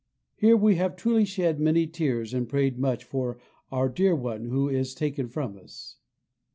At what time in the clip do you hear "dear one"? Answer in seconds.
3.87-4.45